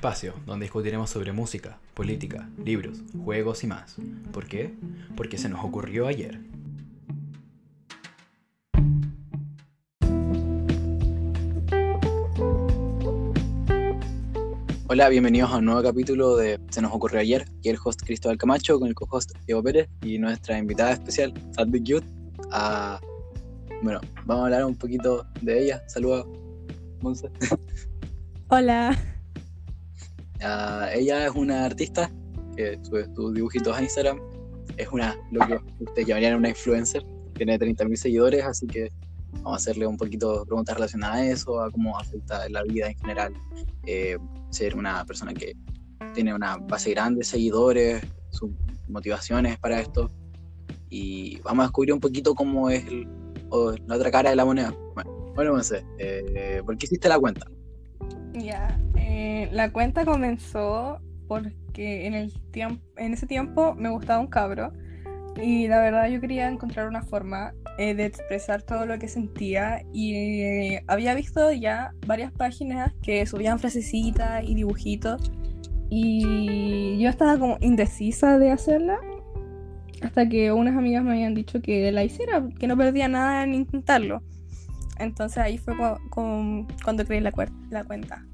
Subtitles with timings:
[0.00, 3.96] espacio donde discutiremos sobre música, política, libros, juegos y más.
[4.32, 4.74] ¿Por qué?
[5.14, 6.40] Porque se nos ocurrió ayer.
[14.88, 17.44] Hola, bienvenidos a un nuevo capítulo de Se nos ocurrió ayer.
[17.60, 21.82] Y el host Cristóbal Camacho con el co-host Diego Pérez y nuestra invitada especial, Sadie
[21.82, 22.04] Youth.
[22.52, 22.98] A...
[23.82, 25.86] Bueno, vamos a hablar un poquito de ella.
[25.90, 26.26] Saludos,
[27.02, 27.28] Monse.
[28.48, 28.96] Hola.
[30.42, 32.10] Ah, ella es una artista
[32.56, 34.20] que sube sus dibujitos a Instagram.
[34.76, 37.04] Es una, lo que ustedes llamarían una influencer.
[37.34, 38.90] Tiene 30.000 seguidores, así que
[39.32, 42.98] vamos a hacerle un poquito preguntas relacionadas a eso, a cómo afecta la vida en
[42.98, 43.32] general.
[43.86, 44.18] Eh,
[44.50, 45.54] ser una persona que
[46.14, 48.50] tiene una base grande de seguidores, sus
[48.88, 50.10] motivaciones para esto.
[50.88, 52.84] Y vamos a descubrir un poquito cómo es
[53.86, 54.74] la otra cara de la moneda.
[54.94, 57.46] Bueno, bueno Monse, eh, ¿por qué hiciste la cuenta?
[58.32, 58.78] Ya,
[59.22, 62.32] eh, la cuenta comenzó porque en, el
[62.96, 64.72] en ese tiempo me gustaba un cabro
[65.36, 69.82] y la verdad yo quería encontrar una forma eh, de expresar todo lo que sentía
[69.92, 75.30] y eh, había visto ya varias páginas que subían frasecitas y dibujitos
[75.90, 78.98] y yo estaba como indecisa de hacerla
[80.00, 83.52] hasta que unas amigas me habían dicho que la hiciera, que no perdía nada en
[83.52, 84.22] intentarlo.
[84.98, 85.74] Entonces ahí fue
[86.10, 87.32] cuando creé la,
[87.68, 88.24] la cuenta.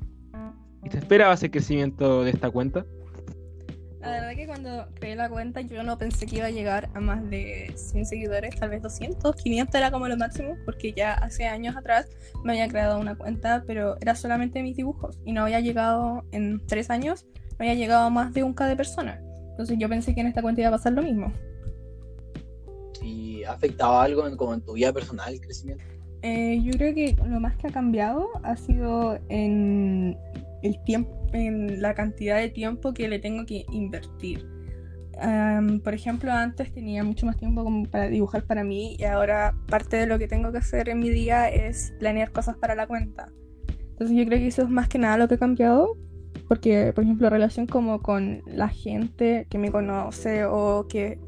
[0.87, 2.87] ¿Y te esperabas el crecimiento de esta cuenta?
[4.01, 7.01] La verdad que cuando creé la cuenta yo no pensé que iba a llegar a
[7.01, 11.47] más de 100 seguidores, tal vez 200, 500 era como lo máximo, porque ya hace
[11.47, 12.07] años atrás
[12.45, 16.65] me había creado una cuenta, pero era solamente mis dibujos y no había llegado en
[16.69, 19.21] tres años, no había llegado a más de un K de personas.
[19.51, 21.33] Entonces yo pensé que en esta cuenta iba a pasar lo mismo.
[23.03, 25.83] ¿Y ha afectado algo en, como en tu vida personal el crecimiento?
[26.23, 30.17] Eh, yo creo que lo más que ha cambiado ha sido en
[30.67, 34.47] el tiempo, en la cantidad de tiempo que le tengo que invertir.
[35.83, 39.97] por ejemplo, antes tenía mucho más tiempo como para dibujar para mí y ahora parte
[39.97, 43.33] de lo que tengo que hacer en mi día es planear cosas para la cuenta.
[43.91, 45.97] Entonces yo creo que eso es más que nada lo que ha cambiado,
[46.49, 51.19] porque por ejemplo relación como con la gente que me conoce o que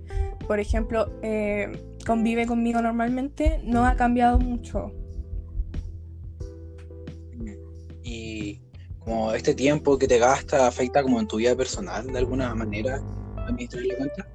[0.46, 1.72] por ejemplo eh,
[2.06, 4.92] convive conmigo normalmente no ha cambiado mucho.
[8.04, 8.60] Y
[9.08, 13.00] como este tiempo que te gasta afecta como en tu vida personal de alguna manera
[13.36, 14.28] administrar la cuenta.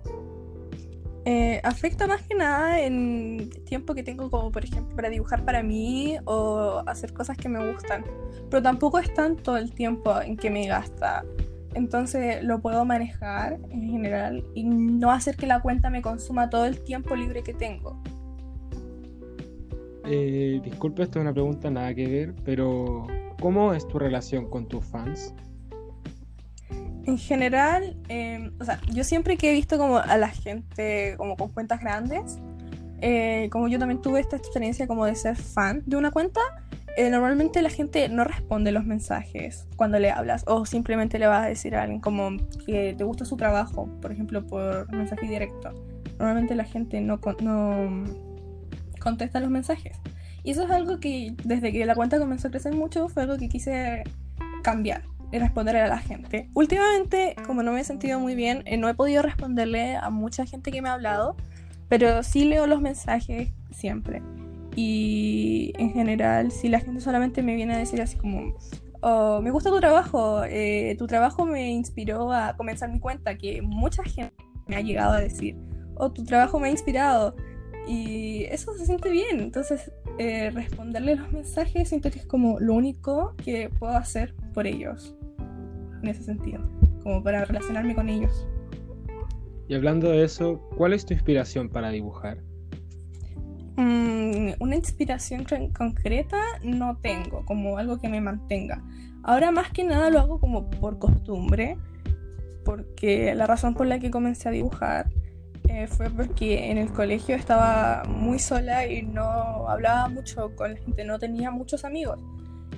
[1.25, 5.61] Eh, afecta más que nada en tiempo que tengo como por ejemplo para dibujar para
[5.61, 8.03] mí o hacer cosas que me gustan.
[8.49, 11.23] Pero tampoco es tanto el tiempo en que me gasta.
[11.75, 16.65] Entonces lo puedo manejar en general y no hacer que la cuenta me consuma todo
[16.65, 18.01] el tiempo libre que tengo.
[20.05, 23.07] Eh, disculpe, esta es una pregunta nada que ver, pero
[23.39, 25.33] ¿cómo es tu relación con tus fans?
[27.05, 31.35] En general, em, o sea, yo siempre que he visto como a la gente como
[31.35, 32.39] con cuentas grandes,
[33.01, 36.39] eh, como yo también tuve esta experiencia como de ser fan de una cuenta,
[36.95, 41.43] eh, normalmente la gente no responde los mensajes cuando le hablas o simplemente le vas
[41.43, 45.73] a decir a alguien como que te gusta su trabajo, por ejemplo, por mensaje directo.
[46.19, 48.32] Normalmente la gente no, no
[49.03, 49.97] contesta los mensajes.
[50.43, 53.37] Y eso es algo que desde que la cuenta comenzó a crecer mucho fue algo
[53.37, 54.03] que quise
[54.63, 56.49] cambiar y responder a la gente.
[56.53, 60.45] Últimamente, como no me he sentido muy bien, eh, no he podido responderle a mucha
[60.45, 61.35] gente que me ha hablado,
[61.89, 64.21] pero sí leo los mensajes siempre.
[64.75, 68.53] Y en general, si la gente solamente me viene a decir así como,
[69.01, 73.61] oh, me gusta tu trabajo, eh, tu trabajo me inspiró a comenzar mi cuenta, que
[73.61, 74.35] mucha gente
[74.67, 75.57] me ha llegado a decir,
[75.95, 77.35] oh, tu trabajo me ha inspirado.
[77.87, 79.39] Y eso se siente bien.
[79.39, 84.67] Entonces, eh, responderle los mensajes siento que es como lo único que puedo hacer por
[84.67, 85.15] ellos.
[86.01, 86.61] En ese sentido.
[87.03, 88.47] Como para relacionarme con ellos.
[89.67, 92.37] Y hablando de eso, ¿cuál es tu inspiración para dibujar?
[93.75, 98.83] Mm, una inspiración concreta no tengo, como algo que me mantenga.
[99.23, 101.77] Ahora más que nada lo hago como por costumbre,
[102.65, 105.09] porque la razón por la que comencé a dibujar
[105.73, 110.79] eh, fue porque en el colegio estaba muy sola y no hablaba mucho con la
[110.79, 112.19] gente, no tenía muchos amigos.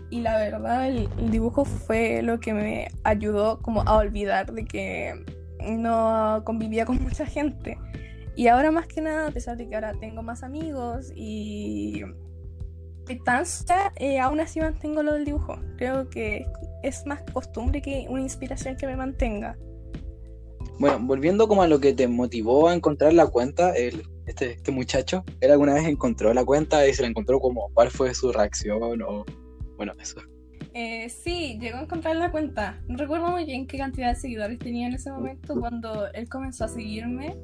[0.09, 5.13] Y la verdad el, dibujo fue lo que me ayudó como a olvidar de que
[5.61, 7.77] no convivía con mucha gente.
[8.37, 12.01] Y ahora más que nada, a pesar de que ahora tengo más amigos y
[13.07, 15.57] distancia, eh, aún así mantengo lo del dibujo.
[15.77, 16.45] Creo que
[16.81, 19.57] es más costumbre que una inspiración que me mantenga.
[20.79, 24.71] Bueno, volviendo como a lo que te motivó a encontrar la cuenta, el, este, este
[24.71, 28.31] muchacho, ¿él alguna vez encontró la cuenta y se la encontró como cuál fue su
[28.31, 29.25] reacción o
[29.77, 30.19] bueno, eso?
[30.73, 32.81] Eh, sí, llegó a encontrar la cuenta.
[32.87, 36.65] No recuerdo muy bien qué cantidad de seguidores tenía en ese momento cuando él comenzó
[36.65, 37.37] a seguirme.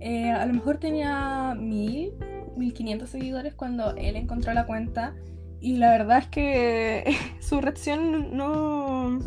[0.00, 2.12] Eh, a lo mejor tenía mil,
[2.56, 5.14] mil quinientos seguidores cuando él encontró la cuenta.
[5.60, 9.18] Y la verdad es que su reacción no,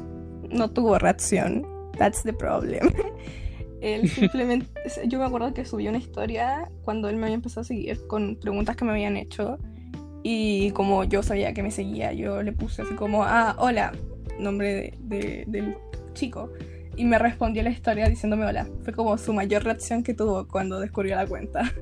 [0.49, 1.65] no tuvo reacción.
[1.97, 2.89] That's the problem.
[3.81, 4.67] él simplemente,
[5.07, 8.35] yo me acuerdo que subió una historia cuando él me había empezado a seguir con
[8.35, 9.57] preguntas que me habían hecho.
[10.23, 13.91] Y como yo sabía que me seguía, yo le puse así como, ah, hola,
[14.39, 15.75] nombre de, del
[16.13, 16.51] chico.
[16.95, 18.67] Y me respondió la historia diciéndome hola.
[18.83, 21.73] Fue como su mayor reacción que tuvo cuando descubrió la cuenta.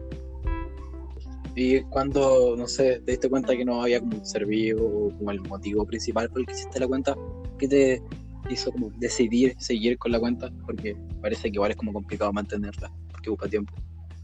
[1.55, 5.31] Y cuando, no sé, te diste cuenta que no había como un servicio o como
[5.31, 7.17] el motivo principal por el que hiciste la cuenta,
[7.57, 8.03] ¿qué te
[8.49, 10.49] hizo como decidir seguir con la cuenta?
[10.65, 13.73] Porque parece que igual es como complicado mantenerla, porque busca tiempo.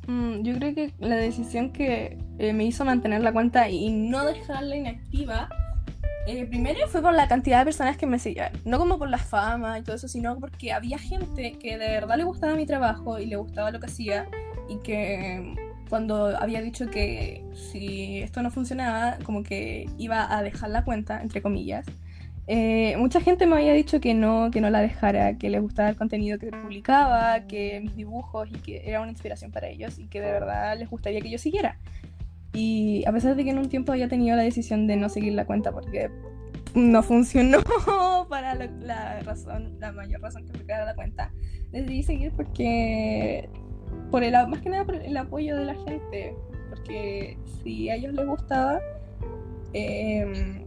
[0.08, 4.26] Mm, yo creo que la decisión que eh, me hizo mantener la cuenta y no
[4.26, 5.50] dejarla inactiva,
[6.28, 8.52] eh, primero fue por la cantidad de personas que me seguían.
[8.66, 12.18] No como por la fama y todo eso, sino porque había gente que de verdad
[12.18, 14.28] le gustaba mi trabajo y le gustaba lo que hacía
[14.70, 15.56] y que
[15.90, 21.22] cuando había dicho que si esto no funcionaba, como que iba a dejar la cuenta,
[21.22, 21.86] entre comillas,
[22.48, 25.90] eh, mucha gente me había dicho que no, que no la dejara, que les gustaba
[25.90, 30.08] el contenido que publicaba, que mis dibujos y que era una inspiración para ellos y
[30.08, 31.80] que de verdad les gustaría que yo siguiera.
[32.54, 35.34] Y a pesar de que en un tiempo había tenido la decisión de no seguir
[35.34, 36.10] la cuenta porque
[36.76, 37.60] no funcionó
[38.30, 41.34] para la, razón, la mayor razón que me quedara la cuenta,
[41.72, 43.50] decidí seguir porque
[44.12, 46.36] por el más que nada por el apoyo de la gente,
[46.70, 48.80] porque si a ellos les gustaba,
[49.74, 50.64] eh,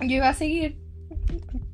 [0.00, 0.78] yo iba a seguir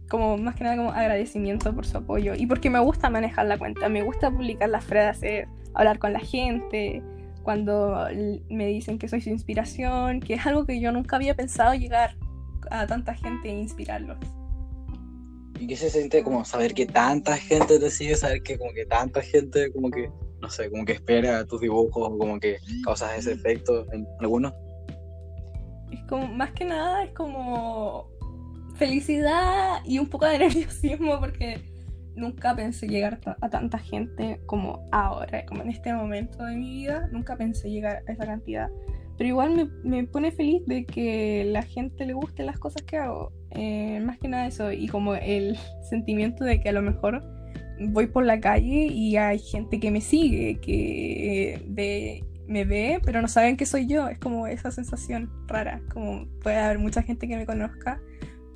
[0.09, 3.59] como más que nada como agradecimiento por su apoyo y porque me gusta manejar la
[3.59, 7.03] cuenta, me gusta publicar las frases, hablar con la gente,
[7.43, 8.09] cuando
[8.49, 12.17] me dicen que soy su inspiración, que es algo que yo nunca había pensado llegar
[12.71, 14.19] a tanta gente e inspirarlos.
[15.59, 18.85] ¿Y qué se siente como saber que tanta gente te sigue, saber que como que
[18.85, 20.11] tanta gente como que,
[20.41, 24.53] no sé, como que espera tus dibujos, como que causas ese efecto en algunos?
[25.93, 28.11] Es como, más que nada, es como
[28.77, 31.61] felicidad y un poco de nerviosismo porque
[32.17, 37.09] nunca pensé llegar a tanta gente como ahora, como en este momento de mi vida,
[37.13, 38.71] nunca pensé llegar a esa cantidad.
[39.17, 43.33] Pero igual me, pone feliz de que la gente le guste las cosas que hago.
[43.51, 45.57] Eh, más que nada eso, y como el
[45.89, 47.23] sentimiento de que a lo mejor
[47.79, 53.23] voy por la calle y hay gente que me sigue, que ve, me ve, pero
[53.23, 54.09] no saben que soy yo.
[54.09, 58.01] Es como esa sensación rara, como puede haber mucha gente que me conozca,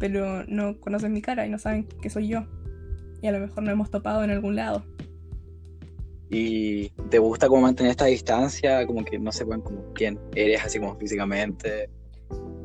[0.01, 2.47] pero no conocen mi cara y no saben que soy yo.
[3.23, 4.83] Y a lo mejor no hemos topado en algún lado.
[6.31, 8.87] ¿Y te gusta como mantener esta distancia?
[8.87, 11.91] Como que no sepan como quién eres así como físicamente.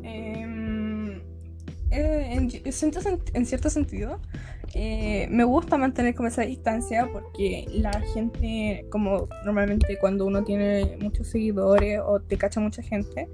[0.04, 1.18] Em,
[1.92, 4.22] eh, en, en, cierto sentido,
[4.74, 10.98] eh, me gusta mantener como esa distancia porque la gente, como normalmente cuando uno tiene
[11.02, 13.28] muchos seguidores o te cacha mucha gente,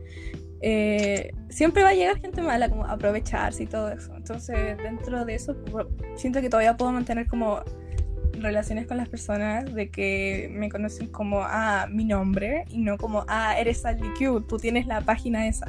[0.62, 4.16] eh, siempre va a llegar gente mala, como aprovecharse y todo eso.
[4.16, 5.56] Entonces, dentro de eso,
[6.16, 7.62] siento que todavía puedo mantener como
[8.34, 13.26] relaciones con las personas de que me conocen como, ah, mi nombre, y no como,
[13.28, 15.68] ah, eres Sadly Cute, tú tienes la página esa.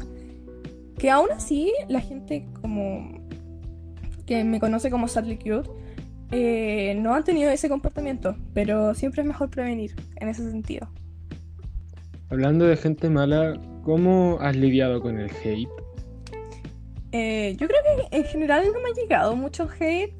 [0.99, 3.21] Que aún así, la gente como
[4.26, 5.71] que me conoce como Sadly Cute,
[6.31, 10.88] eh, no han tenido ese comportamiento, pero siempre es mejor prevenir en ese sentido.
[12.31, 15.69] Hablando de gente mala, ¿cómo has lidiado con el hate?
[17.12, 20.15] Eh, yo creo que en general no me ha llegado mucho hate,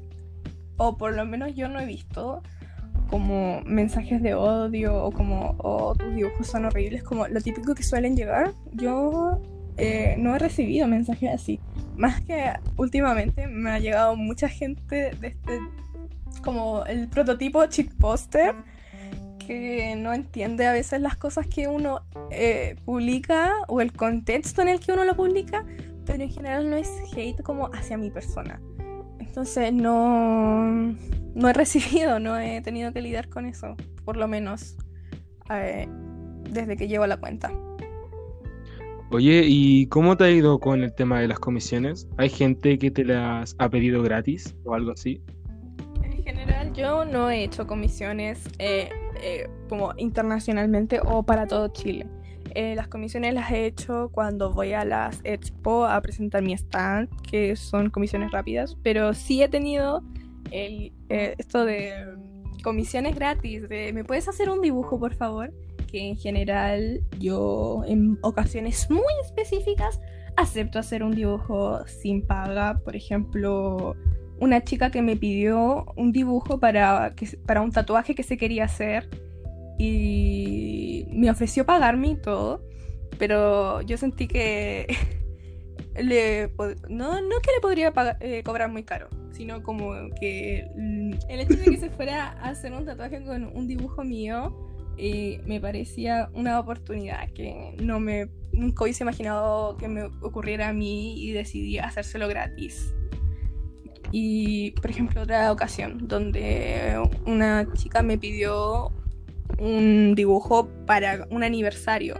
[0.77, 2.43] o por lo menos yo no he visto
[3.09, 7.83] como mensajes de odio o como oh, tus dibujos son horribles, como lo típico que
[7.83, 8.53] suelen llegar.
[8.71, 9.39] Yo
[9.77, 11.59] eh, no he recibido mensajes así.
[11.95, 15.59] Más que últimamente me ha llegado mucha gente de este,
[16.43, 18.55] como el prototipo cheat poster
[19.45, 24.69] que no entiende a veces las cosas que uno eh, publica o el contexto en
[24.69, 25.65] el que uno lo publica,
[26.05, 28.61] pero en general no es hate como hacia mi persona.
[29.19, 30.95] Entonces no,
[31.35, 34.77] no he recibido, no he tenido que lidiar con eso, por lo menos
[35.49, 35.87] eh,
[36.49, 37.51] desde que llevo la cuenta.
[39.11, 42.07] Oye, ¿y cómo te ha ido con el tema de las comisiones?
[42.17, 45.21] ¿Hay gente que te las ha pedido gratis o algo así?
[46.01, 48.49] En general yo no he hecho comisiones.
[48.57, 48.89] Eh,
[49.21, 52.07] eh, como internacionalmente o para todo Chile.
[52.55, 57.09] Eh, las comisiones las he hecho cuando voy a las expo a presentar mi stand,
[57.23, 60.03] que son comisiones rápidas, pero sí he tenido
[60.51, 61.93] el, eh, esto de
[62.63, 65.51] comisiones gratis, de ¿me puedes hacer un dibujo por favor?
[65.87, 69.99] Que en general yo en ocasiones muy específicas
[70.37, 72.79] acepto hacer un dibujo sin paga.
[72.83, 73.95] Por ejemplo,
[74.43, 79.09] una chica que me pidió un dibujo para, para un tatuaje que se quería hacer
[79.79, 82.61] y me ofreció pagarme y todo,
[83.17, 84.85] pero yo sentí que
[85.95, 86.51] le
[86.89, 90.67] no, no que le podría eh, cobrar muy caro, sino como que
[91.29, 94.53] el hecho de que se fuera a hacer un tatuaje con un dibujo mío
[94.97, 100.73] eh, me parecía una oportunidad que no me nunca hubiese imaginado que me ocurriera a
[100.73, 102.93] mí y decidí hacérselo gratis.
[104.15, 108.91] Y, por ejemplo, otra ocasión donde una chica me pidió
[109.57, 112.13] un dibujo para un aniversario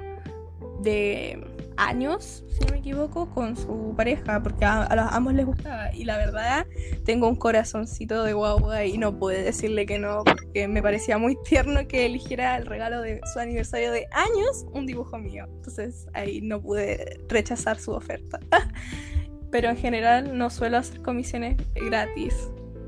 [0.81, 1.39] de
[1.77, 5.93] años, si no me equivoco, con su pareja, porque a, ambos les gustaba.
[5.93, 6.65] Y la verdad,
[7.05, 11.37] tengo un corazoncito de guagua y no pude decirle que no, porque me parecía muy
[11.43, 15.45] tierno que eligiera el regalo de su aniversario de años un dibujo mío.
[15.57, 18.39] Entonces ahí no pude rechazar su oferta.
[19.53, 22.33] Pero en general no suelo hacer comisiones gratis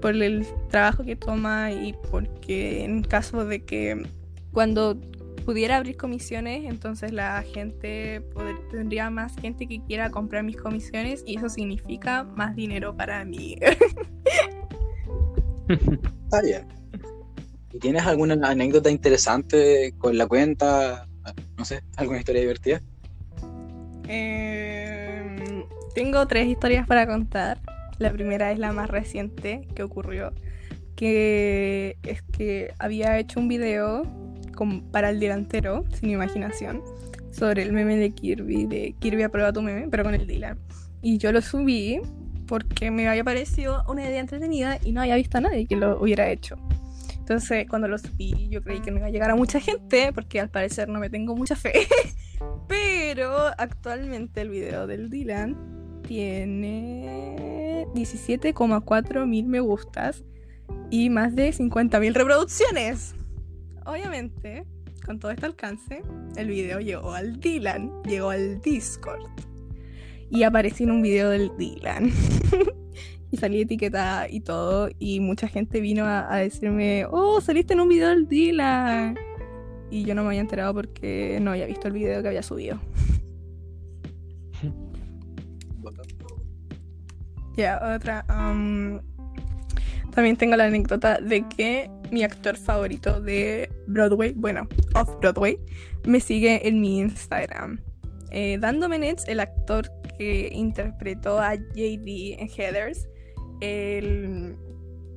[0.02, 4.04] por el trabajo que toma y porque en caso de que
[4.52, 5.00] cuando
[5.46, 8.26] pudiera abrir comisiones, entonces la gente
[8.72, 13.60] tendría más gente que quiera comprar mis comisiones y eso significa más dinero para mí.
[16.32, 16.42] ah,
[17.74, 21.08] ¿Y tienes alguna anécdota interesante con la cuenta?
[21.60, 22.82] No sé, alguna historia divertida.
[24.08, 24.65] Em,
[25.96, 27.60] tengo tres historias para contar.
[27.98, 30.34] La primera es la más reciente que ocurrió,
[30.98, 34.04] que es que había hecho un video
[34.92, 36.84] para el delantero, sin imaginación,
[37.32, 40.60] sobre el meme de Kirby, de Kirby aprueba tu meme, pero con el Dylan.
[41.02, 42.02] Y yo lo subí
[42.46, 46.00] porque me había parecido una idea entretenida y no había visto a nadie que lo
[46.00, 46.58] hubiera hecho.
[47.18, 50.40] Entonces, cuando lo subí, yo creí que no iba a llegar a mucha gente, porque
[50.40, 51.74] al parecer no me tengo mucha fe.
[52.68, 55.75] Pero actualmente el video del Dylan
[56.08, 60.24] tiene 17,4 mil me gustas
[60.90, 63.16] y más de 50 mil reproducciones
[63.86, 64.66] obviamente,
[65.06, 66.02] con todo este alcance,
[66.36, 69.24] el video llegó al Dylan, llegó al Discord.
[70.30, 72.12] Y aparecí en un video del Dylan.
[73.32, 74.90] y salí etiquetada y todo.
[75.00, 79.18] Y mucha gente vino a, decirme, oh, saliste en un video del Dylan.
[79.92, 82.80] Y yo no me había enterado porque no había visto el video que había subido.
[87.56, 88.26] Ya, otra.
[88.30, 89.00] Um,
[90.14, 95.58] también tengo la anécdota de que mi actor favorito de Broadway, bueno, off Broadway,
[96.06, 97.80] me sigue en mi Instagram.
[98.32, 103.08] Eh, Dando el actor que interpretó a JD en Heathers,
[103.62, 104.56] el,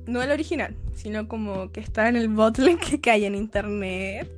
[0.05, 4.29] no el original, sino como que está en el botlink que hay en internet,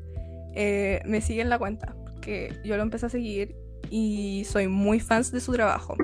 [0.53, 3.55] eh, me sigue en la cuenta, porque yo lo empecé a seguir
[3.89, 5.95] y soy muy fan de su trabajo.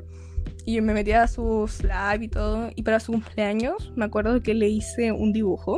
[0.68, 2.72] Y yo me metí a sus live y todo.
[2.76, 5.78] Y para su cumpleaños me acuerdo que le hice un dibujo.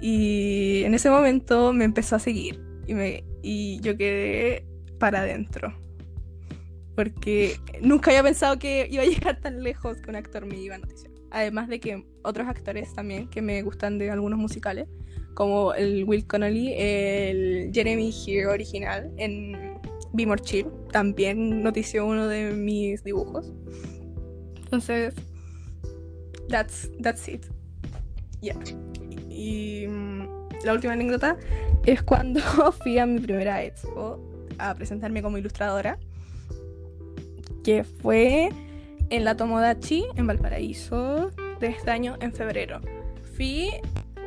[0.00, 2.60] Y en ese momento me empezó a seguir.
[2.88, 4.66] Y, me, y yo quedé
[4.98, 5.72] para adentro.
[6.96, 10.74] Porque nunca había pensado que iba a llegar tan lejos que un actor me iba
[10.74, 11.12] a noticiar.
[11.30, 14.88] Además de que otros actores también que me gustan de algunos musicales,
[15.34, 19.67] como el Will Connolly, el Jeremy Here original en
[20.12, 23.52] Be More Chill también notició uno de mis dibujos.
[24.56, 25.14] Entonces,
[26.48, 27.46] that's, that's it.
[28.40, 28.58] Yeah.
[29.28, 31.36] Y, mm, la última anécdota
[31.84, 32.40] es cuando
[32.82, 34.20] fui a mi primera expo
[34.58, 35.98] a presentarme como ilustradora,
[37.64, 38.48] que fue
[39.10, 42.80] en la Tomodachi, en Valparaíso, de este año, en febrero.
[43.36, 43.70] Fui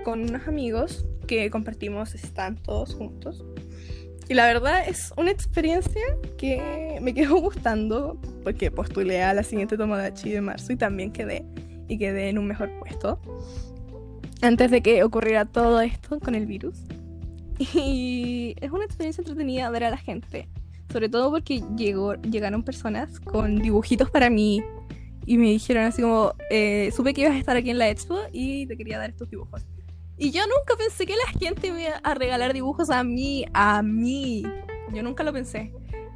[0.03, 3.43] con unos amigos que compartimos stand todos juntos.
[4.31, 6.01] Y la verdad es una experiencia
[6.37, 11.43] que me quedó gustando porque postulé a la siguiente Tomodachi de marzo y también quedé
[11.89, 13.19] y quedé en un mejor puesto
[14.41, 16.77] antes de que ocurriera todo esto con el virus.
[17.75, 20.47] Y es una experiencia entretenida ver a la gente,
[20.93, 24.63] sobre todo porque llegó, llegaron personas con dibujitos para mí
[25.25, 28.17] y me dijeron así como, eh, supe que ibas a estar aquí en la expo
[28.31, 29.65] y te quería dar estos dibujos.
[30.17, 33.81] Y yo nunca pensé que la gente me iba a regalar dibujos a mí, a
[33.81, 34.43] mí.
[34.93, 35.73] Yo nunca lo pensé.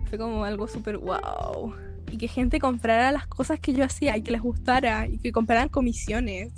[0.10, 1.74] Fue como algo súper wow.
[2.12, 5.32] Y que gente comprara las cosas que yo hacía y que les gustara y que
[5.32, 6.54] compraran comisiones.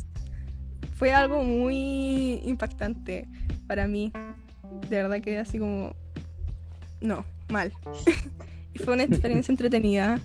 [0.95, 3.27] Fue algo muy impactante
[3.67, 4.11] para mí.
[4.89, 5.95] De verdad que así como...
[6.99, 7.71] No, mal.
[8.73, 10.19] y fue una experiencia entretenida.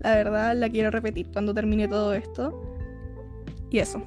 [0.00, 2.62] La verdad la quiero repetir cuando termine todo esto.
[3.70, 4.04] Y eso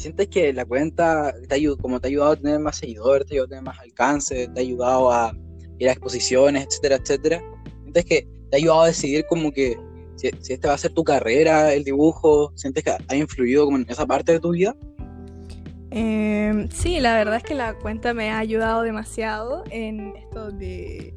[0.00, 3.42] sientes que la cuenta, te como te ha ayudado a tener más seguidores, te ha
[3.42, 5.36] ayudado a tener más alcance, te ha ayudado a
[5.78, 7.42] ir a exposiciones, etcétera, etcétera,
[7.82, 9.76] ¿Sientes que te ha ayudado a decidir como que
[10.16, 12.52] si, si esta va a ser tu carrera, el dibujo?
[12.54, 14.76] ¿Sientes que ha influido como en esa parte de tu vida?
[15.90, 21.14] Eh, sí, la verdad es que la cuenta me ha ayudado demasiado en esto de,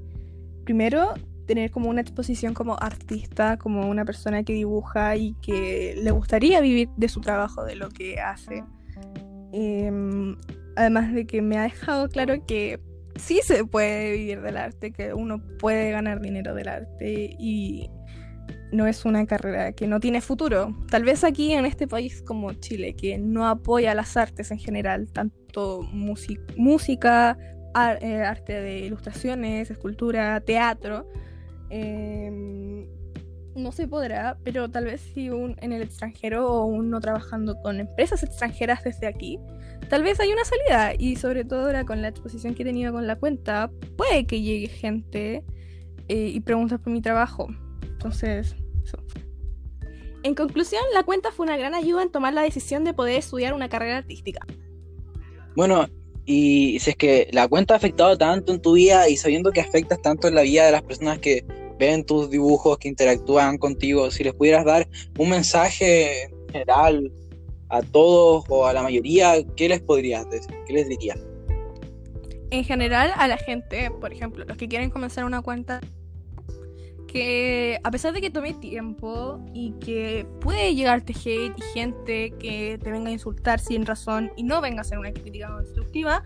[0.63, 1.13] primero,
[1.45, 6.61] tener como una exposición como artista, como una persona que dibuja y que le gustaría
[6.61, 8.63] vivir de su trabajo, de lo que hace.
[9.51, 10.35] Em,
[10.75, 12.79] además de que me ha dejado claro que
[13.15, 17.89] sí se puede vivir del arte, que uno puede ganar dinero del arte y
[18.71, 20.75] no es una carrera que no tiene futuro.
[20.89, 25.11] Tal vez aquí en este país como Chile, que no apoya las artes en general,
[25.11, 27.37] tanto música,
[28.01, 31.07] eh, arte de ilustraciones, escultura, teatro,
[31.73, 32.87] em,
[33.55, 37.79] no se podrá, pero tal vez si un, en el extranjero o uno trabajando con
[37.79, 39.39] empresas extranjeras desde aquí,
[39.89, 42.93] tal vez hay una salida y sobre todo ahora con la exposición que he tenido
[42.93, 45.43] con la cuenta, puede que llegue gente
[46.07, 47.47] eh, y preguntas por mi trabajo.
[47.83, 48.55] Entonces,
[50.23, 53.53] en conclusión, la cuenta fue una gran ayuda en tomar la decisión de poder estudiar
[53.53, 54.45] una carrera artística.
[55.55, 55.87] Bueno,
[56.25, 59.61] y si es que la cuenta ha afectado tanto en tu vida y sabiendo que
[59.61, 61.45] afectas tanto en la vida de las personas que
[61.77, 64.87] ven tus dibujos, que interactúan contigo, si les pudieras dar
[65.17, 67.11] un mensaje general
[67.69, 70.53] a todos o a la mayoría, ¿qué les podrías decir?
[70.67, 71.19] ¿Qué les dirías?
[72.51, 75.81] En general, a la gente, por ejemplo, los que quieren comenzar una cuenta
[77.13, 82.79] que a pesar de que tome tiempo y que puede llegarte hate y gente que
[82.81, 86.23] te venga a insultar sin razón y no venga a hacer una crítica constructiva,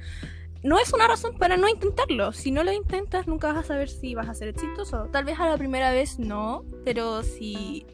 [0.64, 2.32] no es una razón para no intentarlo.
[2.34, 5.10] Si no lo intentas, nunca vas a saber si vas a ser exitoso.
[5.12, 7.86] Tal vez a la primera vez no, pero si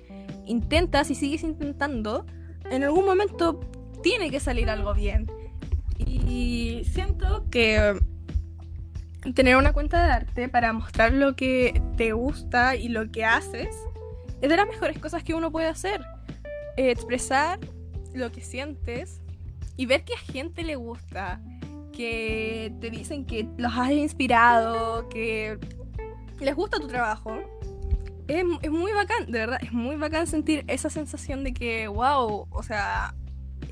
[0.45, 2.25] intentas y sigues intentando,
[2.69, 3.59] en algún momento
[4.01, 5.29] tiene que salir algo bien.
[5.97, 7.99] Y siento que
[9.35, 13.75] tener una cuenta de arte para mostrar lo que te gusta y lo que haces
[14.41, 16.01] es de las mejores cosas que uno puede hacer.
[16.75, 17.59] Eh, expresar
[18.13, 19.21] lo que sientes
[19.77, 21.41] y ver que a gente le gusta,
[21.93, 25.57] que te dicen que los has inspirado, que
[26.39, 27.37] les gusta tu trabajo.
[28.27, 32.63] Es, muy bacán, de verdad, es muy bacán sentir esa sensación de que, wow, o
[32.63, 33.15] sea,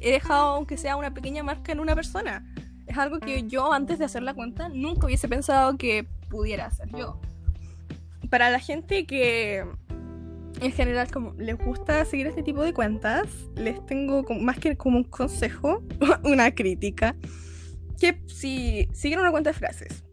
[0.02, 2.46] he dejado aunque sea una pequeña marca en una persona
[2.92, 6.90] es algo que yo antes de hacer la cuenta nunca hubiese pensado que pudiera hacer
[6.90, 7.20] yo.
[8.30, 9.66] Para la gente que
[10.60, 14.98] en general como les gusta seguir este tipo de cuentas, les tengo más que como
[14.98, 15.82] un consejo,
[16.24, 17.16] una crítica,
[18.02, 20.04] que si siguen una cuenta de frases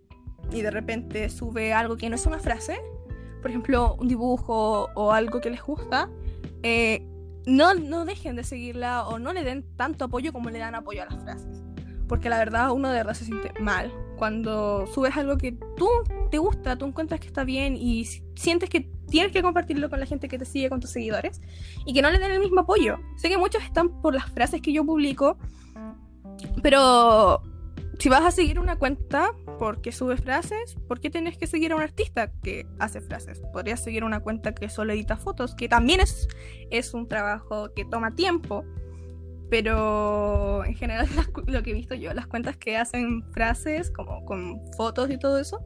[0.53, 2.79] y de repente sube algo que no es una frase,
[3.41, 6.11] por ejemplo un dibujo o algo que les gusta,
[6.63, 7.03] eh,
[7.47, 11.03] no, no dejen de seguirla o no le den tanto apoyo como le dan apoyo
[11.03, 11.63] a las frases
[12.09, 15.89] porque la verdad uno de verdad se siente mal cuando subes algo que tú
[16.31, 20.07] te gusta, tú encuentras que está bien y sientes que tienes que compartirlo con la
[20.07, 21.41] gente que te sigue, con tus seguidores,
[21.87, 22.99] y que no le den el mismo apoyo.
[23.17, 25.39] Sé que muchos están por las frases que yo publico,
[26.63, 27.43] pero
[27.99, 31.77] si vas a seguir una cuenta porque sube frases, ¿por qué tienes que seguir a
[31.77, 33.41] un artista que hace frases?
[33.53, 36.29] Podrías seguir una cuenta que solo edita fotos, que también es,
[36.71, 38.65] es un trabajo que toma tiempo
[39.51, 41.07] pero en general
[41.47, 45.39] lo que he visto yo, las cuentas que hacen frases como con fotos y todo
[45.39, 45.61] eso,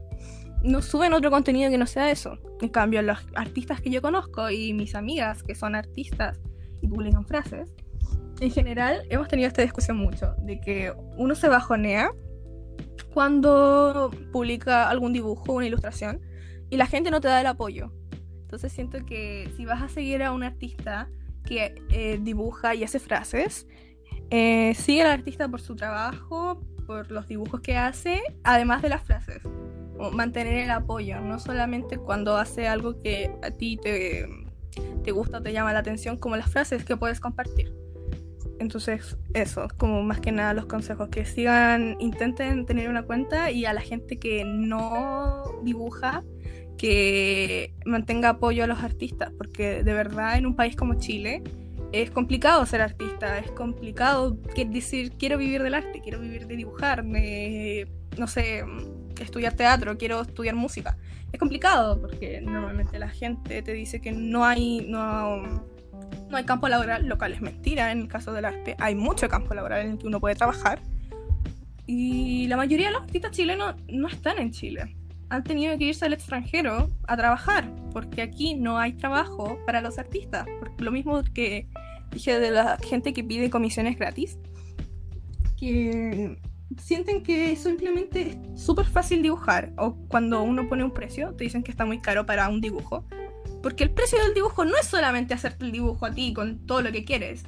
[0.63, 2.37] no suben otro contenido que no sea eso.
[2.61, 6.39] En cambio, los artistas que yo conozco y mis amigas que son artistas
[6.81, 7.75] y publican frases,
[8.39, 12.11] en general hemos tenido esta discusión mucho, de que uno se bajonea
[13.13, 16.21] cuando publica algún dibujo, una ilustración,
[16.69, 17.91] y la gente no te da el apoyo.
[18.41, 21.09] Entonces siento que si vas a seguir a un artista,
[21.43, 23.67] que eh, dibuja y hace frases.
[24.29, 29.03] Eh, sigue al artista por su trabajo, por los dibujos que hace, además de las
[29.03, 29.41] frases.
[30.11, 34.27] mantener el apoyo, no solamente cuando hace algo que a ti te,
[35.03, 37.73] te gusta, te llama la atención, como las frases que puedes compartir.
[38.59, 43.65] Entonces, eso, como más que nada los consejos, que sigan, intenten tener una cuenta y
[43.65, 46.23] a la gente que no dibuja,
[46.77, 51.43] que mantenga apoyo a los artistas, porque de verdad en un país como Chile
[51.91, 54.37] es complicado ser artista, es complicado
[54.67, 58.63] decir quiero vivir del arte, quiero vivir de dibujar, no sé,
[59.19, 60.97] estudiar teatro, quiero estudiar música.
[61.31, 65.65] Es complicado porque normalmente la gente te dice que no hay, no,
[66.29, 68.75] no hay campo laboral, lo cual es mentira en el caso del arte.
[68.79, 70.81] Hay mucho campo laboral en el que uno puede trabajar.
[71.85, 74.95] Y la mayoría de los artistas chilenos no están en Chile
[75.33, 79.97] han tenido que irse al extranjero a trabajar, porque aquí no hay trabajo para los
[79.97, 80.45] artistas.
[80.77, 81.67] lo mismo que
[82.11, 84.37] dije de la gente que pide comisiones gratis,
[85.57, 86.37] que
[86.77, 89.73] sienten que simplemente es súper fácil dibujar.
[89.77, 93.03] O cuando uno pone un precio, te dicen que está muy caro para un dibujo.
[93.63, 96.81] Porque el precio del dibujo no es solamente hacerte el dibujo a ti con todo
[96.81, 97.43] lo que quieres.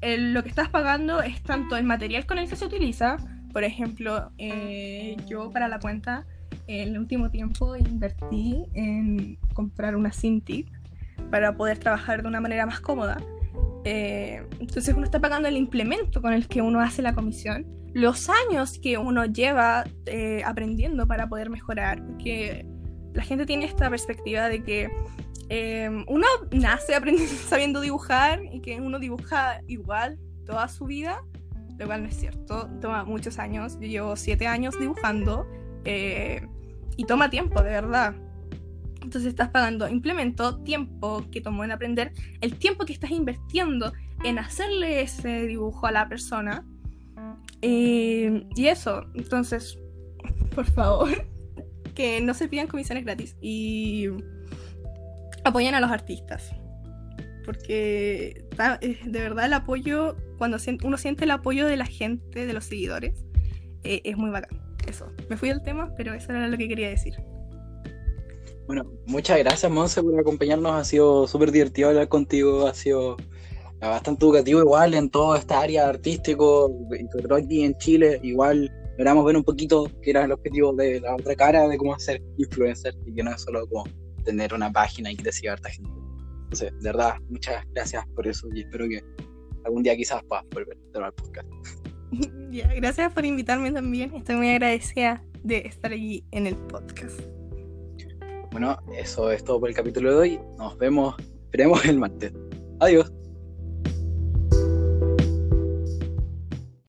[0.00, 3.18] El- lo que estás pagando es tanto el material con el que se utiliza.
[3.52, 6.26] Por ejemplo, eh, yo para la cuenta,
[6.66, 10.68] en el último tiempo invertí en comprar una Cintiq
[11.30, 13.22] para poder trabajar de una manera más cómoda.
[13.84, 18.28] Eh, entonces uno está pagando el implemento con el que uno hace la comisión, los
[18.28, 22.66] años que uno lleva eh, aprendiendo para poder mejorar, porque
[23.14, 24.90] la gente tiene esta perspectiva de que
[25.48, 31.22] eh, uno nace aprendiendo, sabiendo dibujar y que uno dibuja igual toda su vida,
[31.78, 35.46] lo cual no es cierto, toma muchos años, yo llevo siete años dibujando
[35.84, 36.46] eh,
[36.96, 38.14] y toma tiempo, de verdad.
[39.02, 43.92] Entonces estás pagando implemento, tiempo que tomó en aprender, el tiempo que estás invirtiendo
[44.24, 46.66] en hacerle ese dibujo a la persona.
[47.62, 49.78] Eh, y eso, entonces,
[50.54, 51.28] por favor,
[51.94, 54.08] que no se pidan comisiones gratis y
[55.48, 56.52] apoyen a los artistas.
[57.44, 58.44] Porque
[58.80, 62.64] eh, de verdad el apoyo, cuando uno siente el apoyo de la gente, de los
[62.64, 63.24] seguidores,
[63.84, 64.60] eh, es muy bacán.
[64.88, 67.14] Eso, me fui del tema, pero eso era lo que quería decir.
[68.66, 70.72] Bueno, muchas gracias, Monse, por acompañarnos.
[70.72, 72.66] Ha sido súper divertido hablar contigo.
[72.66, 73.16] Ha sido
[73.80, 78.18] bastante educativo, igual en toda esta área artístico, y sobre todo aquí en Chile.
[78.22, 81.96] Igual logramos ver un poquito que era el objetivo de la otra cara de cómo
[81.98, 83.84] ser influencer y que no es solo como
[84.26, 85.90] tener una página y que te siga harta gente.
[86.44, 89.02] Entonces, de verdad, muchas gracias por eso y espero que
[89.64, 91.48] algún día quizás puedas volver nuevo al podcast.
[92.50, 94.14] Ya, gracias por invitarme también.
[94.14, 97.20] Estoy muy agradecida de estar allí en el podcast.
[98.52, 100.40] Bueno, eso es todo por el capítulo de hoy.
[100.56, 102.32] Nos vemos, esperemos el martes.
[102.78, 103.12] Adiós.